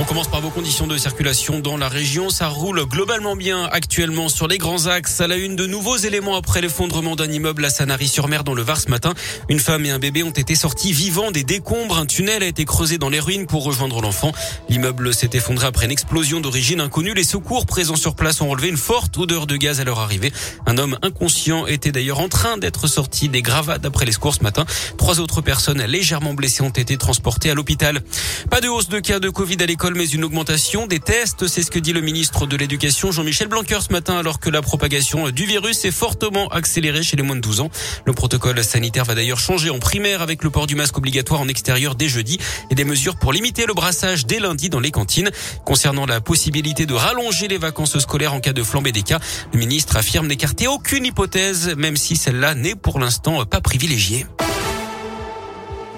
[0.00, 2.30] On commence par vos conditions de circulation dans la région.
[2.30, 5.20] Ça roule globalement bien actuellement sur les grands axes.
[5.20, 8.80] À la une de nouveaux éléments après l'effondrement d'un immeuble à Sanary-sur-Mer dans le Var
[8.80, 9.12] ce matin.
[9.50, 11.98] Une femme et un bébé ont été sortis vivants des décombres.
[11.98, 14.32] Un tunnel a été creusé dans les ruines pour rejoindre l'enfant.
[14.70, 17.12] L'immeuble s'est effondré après une explosion d'origine inconnue.
[17.12, 20.32] Les secours présents sur place ont relevé une forte odeur de gaz à leur arrivée.
[20.64, 24.42] Un homme inconscient était d'ailleurs en train d'être sorti des gravats après les secours ce
[24.42, 24.64] matin.
[24.96, 28.00] Trois autres personnes légèrement blessées ont été transportées à l'hôpital.
[28.48, 31.46] Pas de hausse de cas de Covid à l'école mais une augmentation des tests.
[31.46, 34.62] C'est ce que dit le ministre de l'Éducation, Jean-Michel Blanquer, ce matin, alors que la
[34.62, 37.70] propagation du virus est fortement accélérée chez les moins de 12 ans.
[38.04, 41.48] Le protocole sanitaire va d'ailleurs changer en primaire avec le port du masque obligatoire en
[41.48, 42.38] extérieur dès jeudi
[42.70, 45.30] et des mesures pour limiter le brassage dès lundi dans les cantines.
[45.64, 49.20] Concernant la possibilité de rallonger les vacances scolaires en cas de flambée des cas,
[49.52, 54.26] le ministre affirme n'écarter aucune hypothèse, même si celle-là n'est pour l'instant pas privilégiée.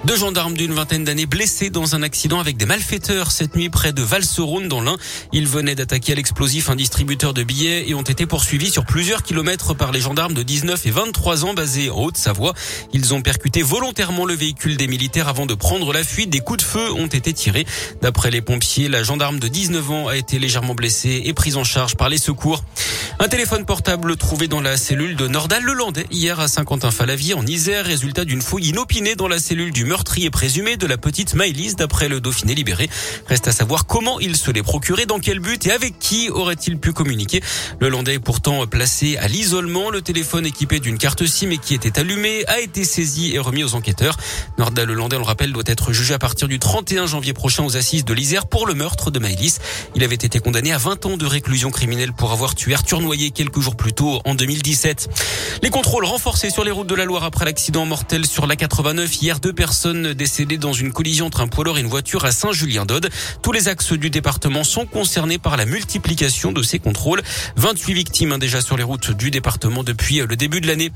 [0.05, 3.93] Deux gendarmes d'une vingtaine d'années blessés dans un accident avec des malfaiteurs cette nuit près
[3.93, 4.97] de Valserone dans l'Ain.
[5.31, 9.23] Ils venaient d'attaquer à l'explosif un distributeur de billets et ont été poursuivis sur plusieurs
[9.23, 12.53] kilomètres par les gendarmes de 19 et 23 ans basés en Haute-Savoie.
[12.91, 16.29] Ils ont percuté volontairement le véhicule des militaires avant de prendre la fuite.
[16.29, 17.65] Des coups de feu ont été tirés.
[18.01, 21.63] D'après les pompiers, la gendarme de 19 ans a été légèrement blessée et prise en
[21.63, 22.65] charge par les secours.
[23.19, 28.25] Un téléphone portable trouvé dans la cellule de Nordal-le-Landais hier à Saint-Quentin-Falavie en Isère, résultat
[28.25, 32.19] d'une fouille inopinée dans la cellule du meurtrier présumé de la petite Maëlys d'après le
[32.19, 32.89] Dauphiné libéré.
[33.27, 36.79] Reste à savoir comment il se l'est procuré, dans quel but et avec qui aurait-il
[36.79, 37.43] pu communiquer.
[37.79, 39.91] Le Landais est pourtant placé à l'isolement.
[39.91, 43.63] Le téléphone équipé d'une carte SIM et qui était allumé a été saisi et remis
[43.63, 44.17] aux enquêteurs.
[44.57, 47.63] Nordal le Landais, on le rappelle, doit être jugé à partir du 31 janvier prochain
[47.63, 49.59] aux assises de l'Isère pour le meurtre de Maëlys.
[49.93, 53.29] Il avait été condamné à 20 ans de réclusion criminelle pour avoir tué Arthur noyé
[53.29, 55.59] quelques jours plus tôt en 2017.
[55.61, 59.21] Les contrôles renforcés sur les routes de la Loire après l'accident mortel sur la 89.
[59.21, 62.31] Hier, deux personnes décédées dans une collision entre un poids lourd et une voiture à
[62.31, 63.09] Saint-Julien-d'Aude.
[63.41, 67.21] Tous les axes du département sont concernés par la multiplication de ces contrôles.
[67.57, 70.91] 28 victimes hein, déjà sur les routes du département depuis le début de l'année.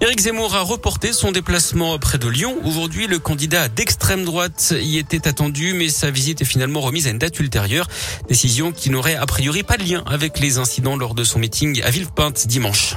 [0.00, 2.56] Éric Zemmour a reporté son déplacement près de Lyon.
[2.64, 7.10] Aujourd'hui, le candidat d'extrême droite y était attendu, mais sa visite est finalement remise à
[7.10, 7.88] une date ultérieure.
[8.28, 11.82] Décision qui n'aurait a priori pas de lien avec les incidents lors de son meeting
[11.82, 12.96] à Villepinte dimanche.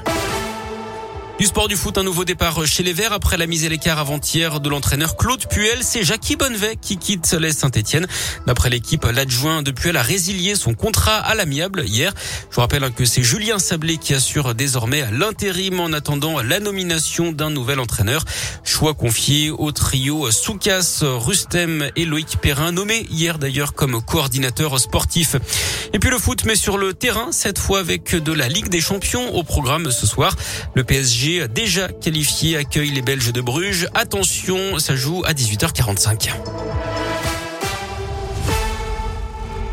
[1.42, 3.98] Du sport du foot, un nouveau départ chez les Verts après la mise à l'écart
[3.98, 5.80] avant-hier de l'entraîneur Claude Puel.
[5.82, 8.06] C'est Jackie Bonnevet qui quitte les Saint-Etienne.
[8.46, 12.14] D'après l'équipe, l'adjoint de Puel a résilié son contrat à l'amiable hier.
[12.52, 17.32] Je vous rappelle que c'est Julien Sablé qui assure désormais l'intérim en attendant la nomination
[17.32, 18.24] d'un nouvel entraîneur.
[18.64, 25.38] Choix confié au trio Soukas, Rustem et Loïc Perrin, nommé hier d'ailleurs comme coordinateur sportif.
[25.92, 28.80] Et puis le foot, mais sur le terrain, cette fois avec de la Ligue des
[28.80, 30.36] Champions au programme ce soir.
[30.76, 30.84] Le
[31.54, 33.88] Déjà qualifié accueille les Belges de Bruges.
[33.94, 36.30] Attention, ça joue à 18h45.